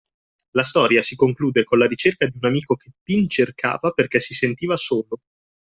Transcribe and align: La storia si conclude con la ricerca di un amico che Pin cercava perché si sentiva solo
La 0.53 0.63
storia 0.63 1.03
si 1.03 1.15
conclude 1.15 1.63
con 1.63 1.77
la 1.77 1.85
ricerca 1.85 2.25
di 2.25 2.35
un 2.35 2.47
amico 2.49 2.73
che 2.75 2.89
Pin 3.03 3.29
cercava 3.29 3.91
perché 3.91 4.19
si 4.19 4.33
sentiva 4.33 4.75
solo 4.75 5.19